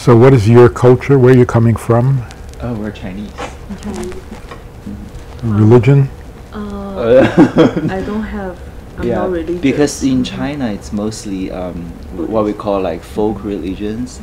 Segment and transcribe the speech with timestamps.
[0.00, 1.18] So what is your culture?
[1.18, 2.24] Where are you coming from?
[2.62, 3.30] Oh, we're Chinese.
[3.82, 4.14] Chinese.
[5.42, 6.08] Religion?
[6.54, 7.20] Uh,
[7.90, 8.58] I don't have.
[8.96, 9.60] I'm yeah, not religious.
[9.60, 11.84] because in China it's mostly um,
[12.16, 14.22] what we call like folk religions.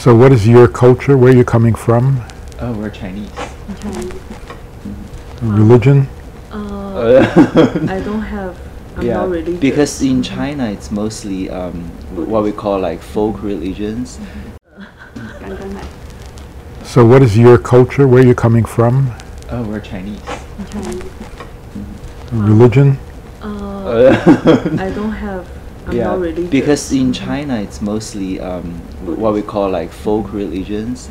[0.00, 1.14] So what is your culture?
[1.18, 2.22] Where are you coming from?
[2.58, 3.30] Oh, we're Chinese.
[3.82, 4.14] Chinese.
[5.40, 5.58] Mm.
[5.58, 6.08] Religion?
[6.50, 7.20] Uh,
[7.86, 8.56] I don't have.
[8.96, 9.60] I'm yeah, not religious.
[9.60, 11.84] Because in China, it's mostly um,
[12.16, 14.16] what we call like folk religions.
[14.16, 15.52] Mm-hmm.
[15.52, 15.84] Mm.
[16.82, 18.08] So what is your culture?
[18.08, 19.12] Where are you coming from?
[19.50, 20.22] Oh, we're Chinese.
[20.70, 20.94] Chinese.
[20.94, 21.84] Mm.
[22.32, 22.46] Mm-hmm.
[22.46, 22.98] Religion?
[23.42, 25.59] Uh, I don't have.
[25.90, 26.50] I'm yeah, not.
[26.50, 28.74] Because in China, it's mostly um,
[29.04, 31.08] what we call like folk religions.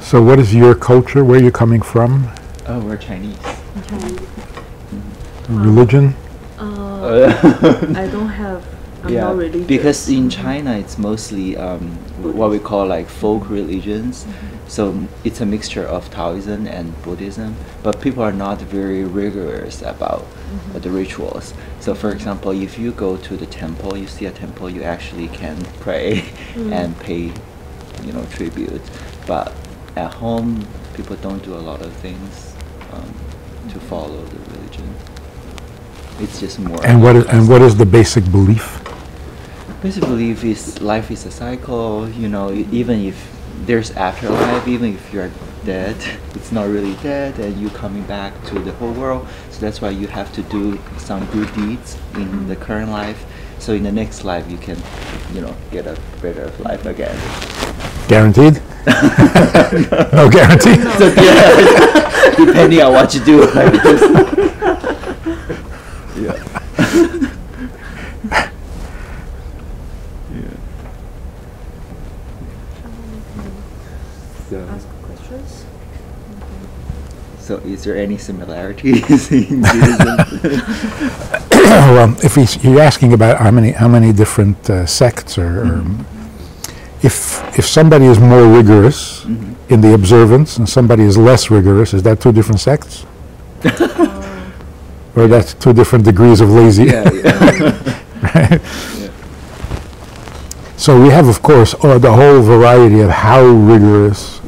[0.00, 1.22] So, what is your culture?
[1.24, 2.28] Where are you coming from?
[2.66, 3.38] Oh, we're Chinese.
[3.86, 4.18] Chinese.
[4.90, 5.02] Mm
[5.46, 5.64] -hmm.
[5.64, 6.14] Religion?
[6.58, 7.30] Uh,
[8.02, 8.62] I don't have
[9.02, 9.66] I'm yeah, not religious.
[9.66, 11.90] because in China it's mostly um,
[12.22, 14.26] what we call like folk religions.
[14.68, 20.24] So it's a mixture of Taoism and Buddhism, but people are not very rigorous about
[20.74, 21.54] uh, the rituals.
[21.80, 25.26] So, for example, if you go to the temple, you see a temple, you actually
[25.28, 27.32] can pray and pay,
[28.04, 28.82] you know, tribute.
[29.26, 29.52] But
[29.96, 32.54] at home, people don't do a lot of things
[32.92, 33.12] um,
[33.70, 34.94] to follow the religion.
[36.20, 36.84] It's just more.
[36.86, 38.79] And what is, and what is the basic belief?
[39.82, 42.06] Basic belief is life is a cycle.
[42.10, 43.16] You know, even if
[43.64, 45.30] there's afterlife, even if you're
[45.64, 45.96] dead,
[46.34, 49.26] it's not really dead, and you're coming back to the whole world.
[49.50, 53.24] So that's why you have to do some good deeds in the current life.
[53.58, 54.76] So in the next life, you can,
[55.32, 57.16] you know, get a better life again.
[58.08, 58.60] Guaranteed?
[60.12, 60.76] no guarantee?
[60.98, 63.42] So yeah, depending on what you do.
[63.44, 64.02] I guess.
[66.16, 66.36] yeah.
[70.34, 70.50] yeah.
[74.50, 74.58] So.
[74.66, 75.64] Ask questions.
[77.38, 80.16] So, is there any similarities in Buddhism?
[81.94, 85.86] well, if he's, you're asking about how many how many different uh, sects or, or
[87.04, 89.24] if if somebody is more rigorous
[89.68, 93.06] in the observance and somebody is less rigorous, is that two different sects?
[95.14, 96.86] or that's two different degrees of lazy?
[96.86, 97.54] yeah, yeah.
[98.34, 98.50] right?
[98.50, 99.10] yeah.
[100.80, 104.39] So we have, of course, uh, the whole variety of how rigorous,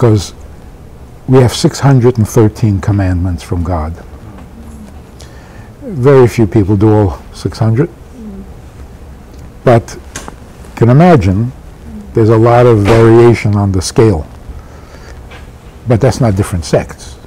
[0.00, 0.32] because
[1.28, 3.92] we have 613 commandments from God.
[5.82, 7.90] Very few people do all 600.
[9.62, 11.52] But you can imagine
[12.14, 14.26] there's a lot of variation on the scale.
[15.86, 17.18] But that's not different sects.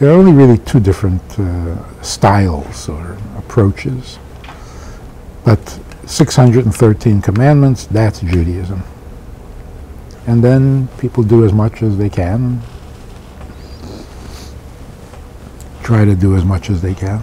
[0.00, 4.18] There are only really two different uh, styles or approaches.
[5.44, 8.82] But 613 commandments, that's Judaism.
[10.26, 12.62] And then people do as much as they can.
[15.82, 17.22] Try to do as much as they can.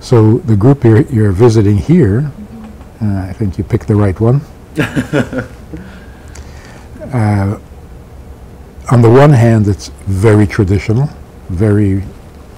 [0.00, 2.30] So the group you're, you're visiting here,
[3.00, 4.42] uh, I think you picked the right one.
[7.14, 7.58] uh,
[8.90, 11.08] on the one hand, it's very traditional,
[11.48, 12.02] very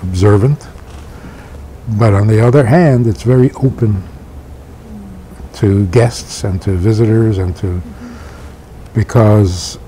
[0.03, 0.67] observant.
[1.99, 4.03] But on the other hand, it's very open
[5.55, 7.83] to guests and to visitors and to
[8.95, 9.79] because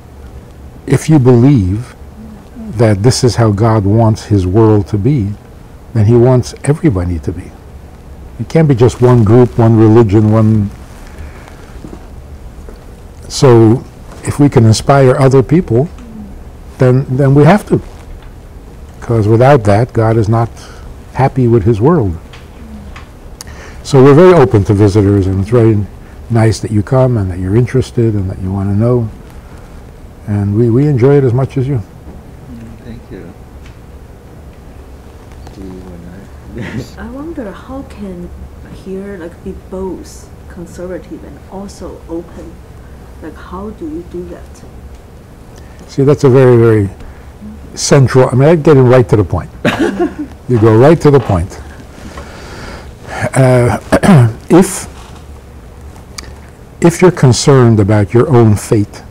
[0.87, 1.95] if you believe
[2.57, 5.33] that this is how God wants his world to be,
[5.95, 7.51] then he wants everybody to be.
[8.41, 10.71] It can't be just one group, one religion, one
[13.29, 13.85] so
[14.25, 15.89] if we can inspire other people,
[16.79, 17.81] then then we have to.
[19.01, 20.51] Because without that, God is not
[21.15, 22.17] happy with his world.
[23.85, 25.77] So we're very open to visitors, and it's very
[26.31, 29.11] nice that you come and that you're interested and that you want to know.
[30.27, 31.83] And we, we enjoy it as much as you.
[32.83, 33.31] Thank you.
[35.55, 36.85] Do you wanna?
[36.99, 38.31] I wonder how can
[38.87, 42.55] here like be both conservative and also open.
[43.23, 44.65] Like how do you do that?
[45.89, 46.89] See, that's a very, very
[47.75, 48.31] central.
[48.31, 49.51] I mean, I'm getting right to the point.
[50.49, 51.61] you go right to the point.
[53.35, 53.81] Uh,
[54.49, 54.87] if
[56.81, 59.03] if you're concerned about your own fate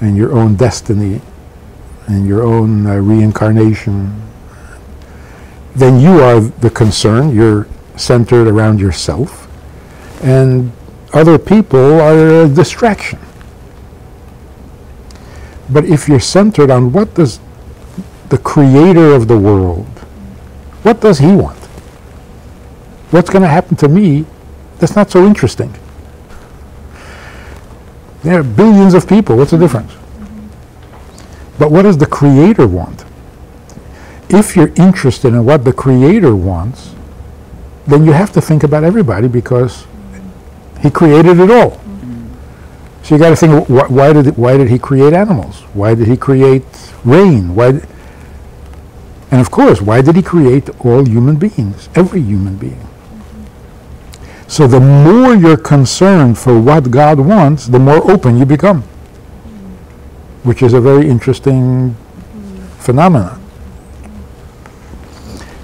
[0.00, 1.20] and your own destiny
[2.06, 4.22] and your own uh, reincarnation,
[5.74, 7.34] then you are the concern.
[7.34, 7.66] You're
[7.96, 9.48] centered around yourself,
[10.22, 10.70] and
[11.12, 13.18] other people are a distraction.
[15.68, 17.40] But if you're centered on what does
[18.28, 19.88] the creator of the world,
[20.84, 21.61] what does he want?
[23.12, 24.24] What's going to happen to me
[24.78, 25.74] that's not so interesting?
[28.22, 29.36] There are billions of people.
[29.36, 29.64] What's the mm-hmm.
[29.66, 29.92] difference?
[31.58, 33.04] But what does the creator want?
[34.30, 36.94] If you're interested in what the creator wants,
[37.86, 39.86] then you have to think about everybody because
[40.80, 41.72] he created it all.
[41.72, 42.32] Mm-hmm.
[43.02, 45.60] So you got to think: wh- why did why did he create animals?
[45.74, 46.64] Why did he create
[47.04, 47.54] rain?
[47.54, 47.72] Why?
[47.72, 47.80] d-
[49.30, 52.88] and of course, why did he create all human beings, every human being?
[54.52, 58.82] So the more you're concerned for what God wants, the more open you become,
[60.42, 61.96] which is a very interesting
[62.76, 63.40] phenomenon.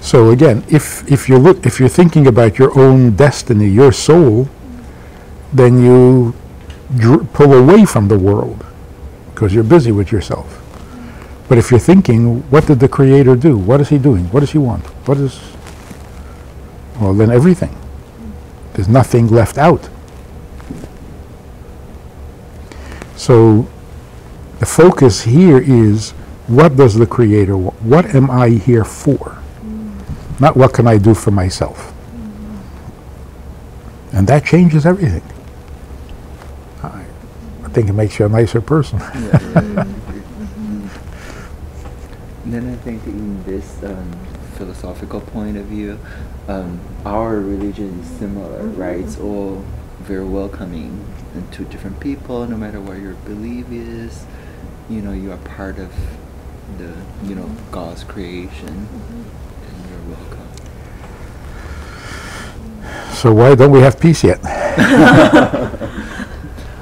[0.01, 4.49] So again, if if you look if you're thinking about your own destiny, your soul,
[5.53, 6.33] then you
[6.97, 8.65] dr- pull away from the world
[9.35, 10.49] because you're busy with yourself.
[11.47, 13.55] But if you're thinking, what did the Creator do?
[13.55, 14.25] What is He doing?
[14.33, 14.83] What does He want?
[15.05, 15.39] What is
[16.99, 17.75] well then everything.
[18.79, 19.89] There's nothing left out.
[23.17, 23.67] So
[24.59, 26.11] the focus here is
[26.47, 27.81] what does the Creator want?
[27.81, 29.37] What am I here for?
[30.39, 31.93] Not what can I do for myself.
[34.13, 35.23] And that changes everything.
[36.81, 37.03] I,
[37.65, 38.99] I think it makes you a nicer person.
[42.45, 44.28] Then I think in this um,
[44.59, 45.97] philosophical point of view,
[46.49, 48.99] um, our religion is similar, right?
[48.99, 49.63] It's all
[49.99, 54.25] very welcoming and to different people, no matter what your belief is.
[54.89, 55.93] You know, you are part of
[56.77, 60.49] the, you know, God's creation, and you're welcome.
[63.13, 64.41] So why don't we have peace yet?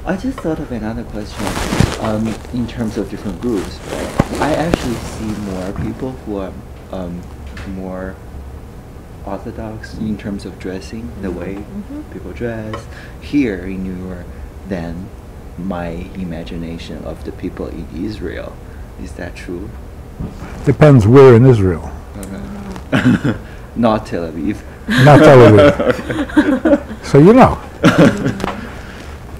[0.04, 1.46] I just thought of another question
[2.00, 3.78] um, in terms of different groups.
[4.40, 6.52] I actually see more people who are
[6.90, 7.22] um,
[7.66, 8.14] more
[9.26, 11.64] orthodox in terms of dressing, the way
[12.12, 12.86] people dress
[13.20, 14.26] here in New York,
[14.68, 15.08] than
[15.58, 18.56] my imagination of the people in Israel.
[19.02, 19.68] Is that true?
[20.64, 21.90] Depends where in Israel.
[22.16, 23.34] Okay.
[23.76, 24.56] Not Tel Aviv.
[25.04, 27.04] Not Tel Aviv.
[27.04, 27.58] so you know.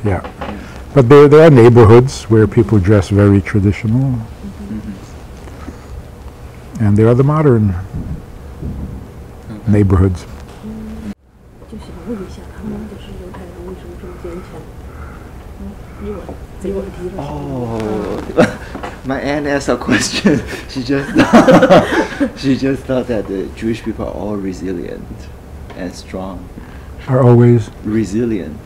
[0.04, 0.22] Yeah.
[0.94, 4.18] But there, there are neighborhoods where people dress very traditional,
[4.68, 4.92] Mhm.
[6.80, 8.07] and there are the modern Okay
[9.67, 10.25] neighborhoods.
[11.69, 14.61] 就想问一下他们，就是犹太人为什么这么坚强？
[15.61, 15.61] 嗯，
[16.03, 16.19] 你问
[16.61, 18.45] 这个问题的时候， Oh,
[19.07, 20.39] my aunt asked a question.
[20.69, 21.09] She just
[22.37, 25.01] she just thought that the Jewish people are all resilient
[25.77, 26.39] and strong,
[27.07, 28.59] Are always resilient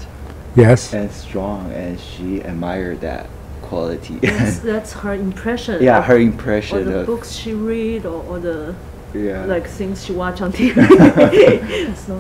[0.56, 0.94] yes.
[0.94, 3.28] and strong, and she admired that
[3.62, 4.20] quality.
[4.22, 5.82] that's, that's her impression.
[5.82, 8.76] yeah, of- her Or impression the of books she read, or, or the
[9.15, 9.45] yeah.
[9.47, 10.75] like things she watch on TV.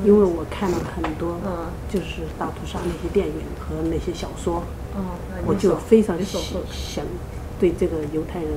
[0.04, 4.62] 因为我看了很多嗯，就是大屠杀那些电影和那些小说，
[5.46, 7.04] 我就非常想
[7.58, 8.50] 对这个犹太人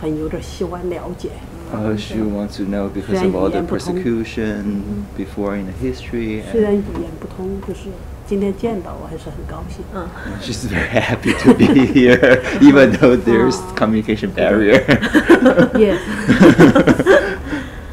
[0.00, 1.30] 很有点希望了解。
[1.72, 6.42] Uh, she wants to know because of all the persecution before in the history.
[6.50, 7.90] 虽然语言不通，就是
[8.29, 9.83] 今天见到我还是很高兴。
[9.93, 10.07] 嗯
[10.41, 14.81] she's very happy to be here, even though there's communication barrier.
[15.75, 15.99] Yes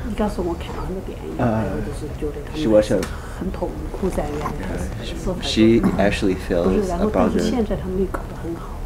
[0.09, 3.01] 你告诉我看完的电影，啊还有就是觉得他 she 们 watched a-
[3.39, 4.49] 很痛苦在原来。
[4.73, 8.79] Uh, she actually 不 feels 是，然后但 about 是现 the 在他们也搞得很好，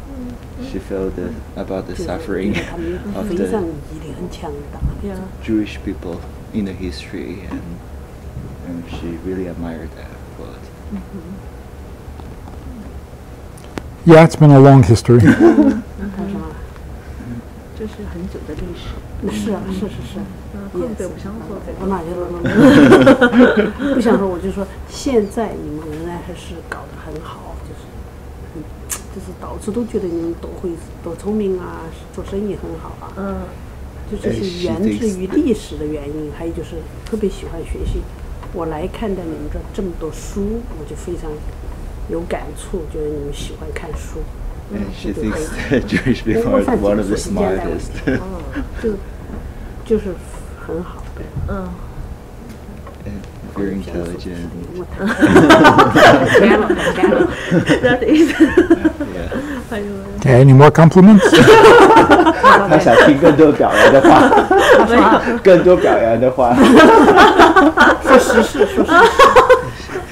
[0.63, 1.29] she felt the,
[1.61, 4.79] about the 就是 suffering 因为他们 of 非常 the 毅力很强大。
[5.03, 5.17] Yeah.
[5.45, 6.17] Jewish people
[6.53, 7.61] in the history, and
[8.67, 10.70] and she really admired that quality.
[14.04, 15.20] Yeah, it's been a long history.
[17.78, 18.90] 这是很久的历史。
[19.30, 20.18] 是啊，是是是。
[20.54, 21.88] 嗯，会不想说这我个？
[21.88, 22.22] 哪去了？
[23.94, 27.80] 不想说，我就说现在你们仍然还是搞得很好，就是，
[28.56, 28.62] 嗯，
[29.14, 30.70] 就是到处都觉得你们多会
[31.02, 31.82] 多聪明啊，
[32.14, 33.42] 做生意很好啊，嗯
[34.10, 38.02] 就这是源自于历史的原因，还有就是特别喜欢学习。
[38.54, 41.30] 我来看到你们这这么多书，我就非常
[42.08, 44.20] 有感触，觉得你们喜欢看书
[44.74, 45.48] ，And she thinks
[45.86, 47.92] Jewish people are one of the smartest.
[48.82, 48.90] 就
[49.86, 50.14] 就是
[50.66, 51.02] 很好。
[51.48, 51.68] 嗯
[53.54, 54.50] ，very intelligent.
[57.82, 58.02] that
[60.20, 61.24] Okay, any more compliments?
[62.69, 66.55] 他想听更多表扬的话，更多表扬的话。
[68.03, 68.93] 说实事，说实事，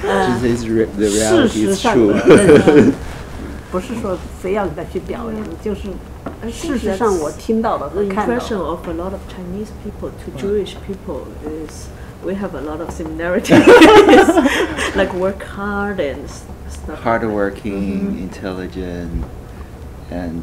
[0.02, 2.12] She says re- the 事 reality 实 is 上 true.
[2.12, 2.92] 的，
[3.70, 5.88] 不是说非要给他去表扬，就是
[6.42, 8.64] I think 事实上 that's 我听到的 the 和看到 impression 的。
[8.64, 11.88] of a lot of Chinese people to Jewish people is
[12.24, 13.64] we have a lot of similarities,
[14.96, 16.98] like work hard and s- stuff.
[17.04, 19.24] Hardworking, intelligent,
[20.10, 20.42] and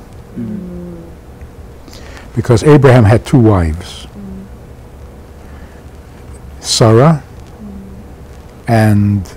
[2.35, 4.07] Because Abraham had two wives,
[6.59, 7.23] Sarah
[8.67, 9.27] and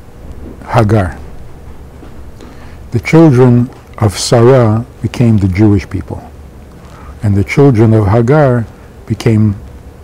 [0.66, 1.18] Hagar.
[2.92, 6.30] The children of Sarah became the Jewish people,
[7.22, 8.66] and the children of Hagar
[9.06, 9.56] became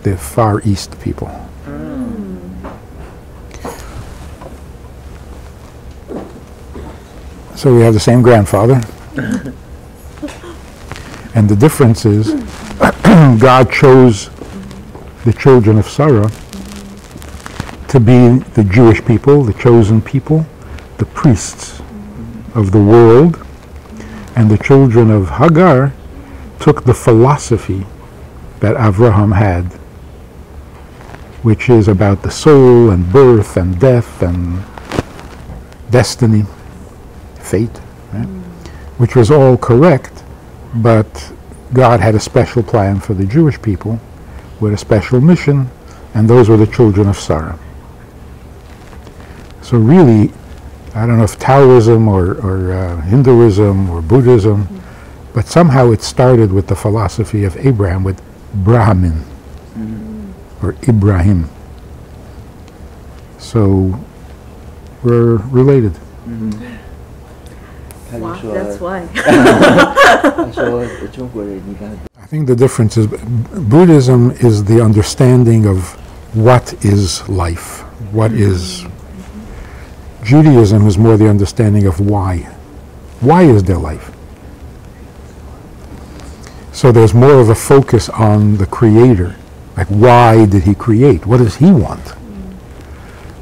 [0.03, 1.29] the Far East people.
[7.55, 8.81] So we have the same grandfather.
[11.35, 12.33] and the difference is
[13.39, 14.29] God chose
[15.23, 16.31] the children of Sarah
[17.89, 20.45] to be the Jewish people, the chosen people,
[20.97, 21.79] the priests
[22.55, 23.45] of the world.
[24.35, 25.93] And the children of Hagar
[26.59, 27.85] took the philosophy
[28.61, 29.65] that Avraham had,
[31.43, 34.63] which is about the soul and birth and death and
[35.91, 36.45] destiny
[37.35, 37.79] fate,
[38.13, 38.25] right?
[38.97, 40.23] which was all correct,
[40.75, 41.33] but
[41.73, 43.99] God had a special plan for the Jewish people
[44.59, 45.69] with a special mission,
[46.13, 47.57] and those were the children of Sarah.
[49.61, 50.31] So really,
[50.93, 54.67] I don't know if Taoism or, or uh, Hinduism or Buddhism,
[55.33, 58.21] but somehow it started with the philosophy of Abraham, with
[58.53, 59.23] Brahmin
[60.61, 61.49] or Ibrahim.
[63.37, 63.97] So
[65.03, 65.97] we're related.
[68.11, 69.07] That's why.
[72.17, 75.93] I think the difference is Buddhism is the understanding of
[76.35, 78.85] what is life, what is.
[80.23, 82.37] Judaism is more the understanding of why.
[83.21, 84.11] Why is there life?
[86.73, 89.35] So there's more of a focus on the creator.
[89.77, 91.25] Like, why did he create?
[91.25, 92.13] What does he want?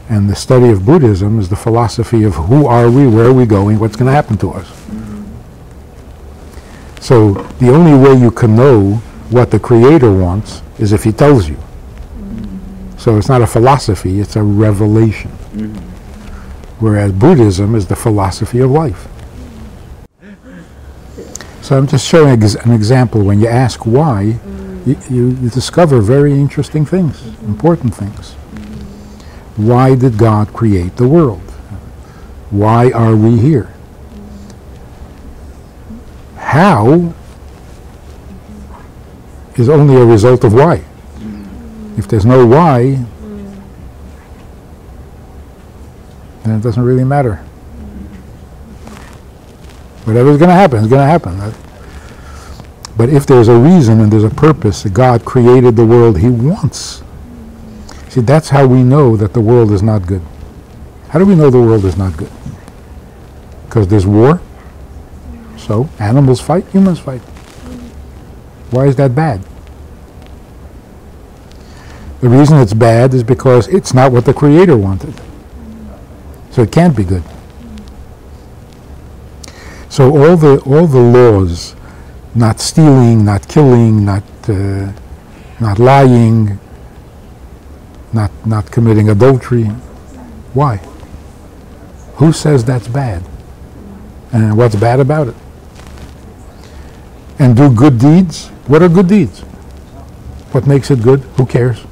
[0.10, 3.46] And the study of Buddhism is the philosophy of who are we, where are we
[3.46, 4.68] going, what's going to happen to us.
[7.00, 8.96] So the only way you can know
[9.30, 11.58] what the Creator wants is if He tells you.
[12.98, 15.30] So it's not a philosophy, it's a revelation.
[16.80, 19.08] Whereas Buddhism is the philosophy of life.
[21.62, 23.22] So I'm just showing an example.
[23.22, 24.40] When you ask why,
[24.86, 28.36] you, you discover very interesting things, important things.
[29.60, 31.42] Why did God create the world?
[32.50, 33.74] Why are we here?
[36.38, 37.14] How
[39.60, 40.86] is only a result of why.
[41.98, 43.04] If there's no why,
[46.44, 47.36] then it doesn't really matter.
[50.06, 51.54] Whatever's going to happen is going to happen.
[52.96, 57.04] But if there's a reason and there's a purpose, God created the world He wants.
[58.10, 60.24] See, that's how we know that the world is not good.
[61.10, 62.32] How do we know the world is not good?
[63.66, 64.42] Because there's war.
[65.58, 67.22] So animals fight, humans fight.
[68.72, 69.42] Why is that bad?
[72.22, 75.14] The reason it's bad is because it's not what the Creator wanted.
[76.52, 77.24] So it can't be good.
[79.90, 81.76] So all the all the laws,
[82.34, 84.92] not stealing, not killing, not uh,
[85.60, 86.60] not lying,
[88.14, 89.66] not not committing adultery,
[90.54, 90.78] why?
[92.16, 93.24] Who says that's bad?
[94.32, 95.36] And what's bad about it?
[97.40, 98.48] And do good deeds?
[98.68, 99.42] What are good deeds?
[100.52, 101.22] What makes it good?
[101.38, 101.84] Who cares?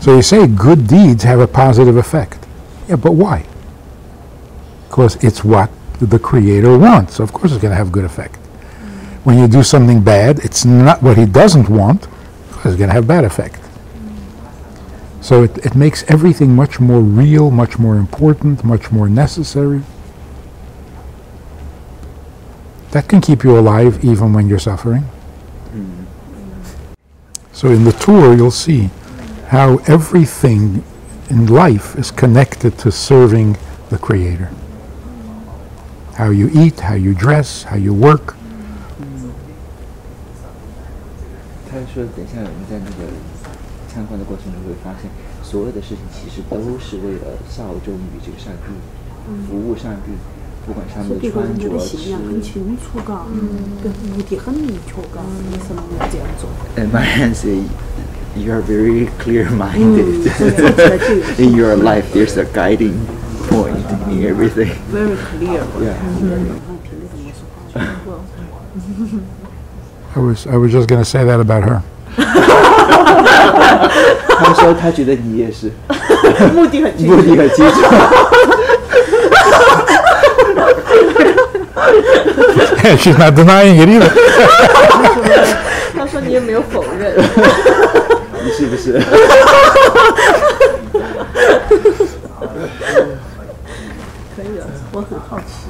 [0.00, 2.46] So you say good deeds have a positive effect.
[2.88, 3.44] Yeah, but why?
[4.88, 7.20] Because it's what the Creator wants.
[7.20, 8.36] Of course it's going to have good effect.
[9.24, 12.08] when you do something bad, it's not what he doesn't want,
[12.64, 13.60] it's going to have bad effect.
[15.21, 19.81] So it, it makes everything much more real, much more important, much more necessary.
[22.91, 25.05] That can keep you alive even when you're suffering.
[27.51, 28.89] So in the tour, you'll see
[29.47, 30.83] how everything
[31.29, 33.57] in life is connected to serving
[33.89, 34.51] the Creator.
[36.15, 38.35] How you eat, how you dress, how you work.
[41.69, 43.11] 他说，等一下我们在那个
[43.92, 45.10] 参观的过程中会发现，
[45.42, 48.70] 所有的事情其实都是为了效忠于这个上帝，
[49.48, 50.12] 服务上帝，
[50.64, 52.40] 不管上面的穿着们这个、信仰很。
[52.40, 53.26] 清楚，嘎，
[53.82, 55.20] 跟目的很明确，嘎，
[55.50, 57.64] 为什么要这样做？And my hand say,
[58.36, 60.30] you are very clear-minded.
[61.38, 62.94] in your life, there's a guiding
[63.48, 63.76] point
[64.08, 64.70] in everything.
[64.92, 65.64] Very clear.
[65.80, 65.96] Yeah.
[66.82, 67.40] 凭着怎么说
[68.04, 68.20] 话
[70.14, 71.82] ？I was I was just going to say that about her.
[74.28, 75.70] 他说他觉得你也是，
[76.54, 77.80] 目的很清目的很清楚。
[82.96, 84.10] She's not denying it either.
[85.96, 87.14] 他说你也没有否认。
[88.42, 88.92] 你是不是？
[94.34, 95.68] 可以的，我很好奇，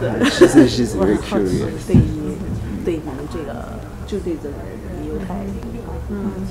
[0.00, 0.46] 对是。
[0.46, 1.64] 好奇 curious.
[1.86, 1.98] 对于
[2.84, 3.48] 对你们这个
[4.09, 4.55] 就对这个
[5.07, 5.47] 犹太人
[5.85, 6.45] 啊，嗯，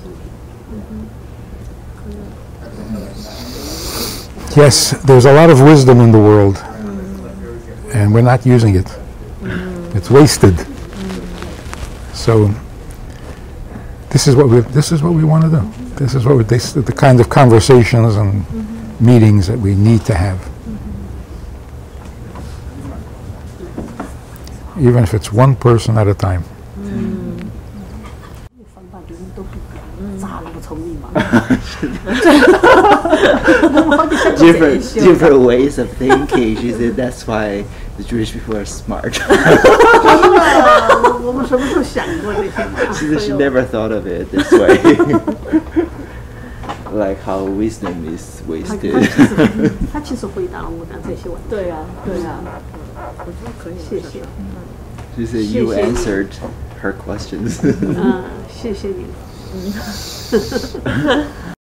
[4.56, 6.62] Yes, there's a lot of wisdom in the world,
[7.92, 8.86] and we're not using it.
[9.94, 10.54] It's wasted.
[12.12, 12.50] So
[14.10, 15.62] this is what we this is what we want to do.
[15.96, 18.44] This is what we, this is the kind of conversations and
[19.00, 20.38] meetings that we need to have.
[24.78, 26.44] Even if it's one person at a time.
[34.38, 36.56] different different ways of thinking.
[36.56, 37.64] She said that's why
[37.96, 39.20] the Jewish people are smart.
[41.22, 42.92] 我们什么时候想过这些嘛？
[42.92, 44.78] she said she never thought of it this way.
[46.92, 49.00] like how wisdom is 他他 wasted.
[49.00, 51.42] 其实他其实回答了我刚才这些问题。
[51.50, 52.38] 对呀、对呀、
[53.18, 53.74] 我觉得可以。
[53.78, 54.22] 谢谢，
[55.16, 55.92] she said you 谢谢你。
[55.92, 56.28] answered
[56.82, 57.58] her questions.
[57.62, 59.06] 嗯，谢谢你。
[59.51, 60.81] 嘘嘘。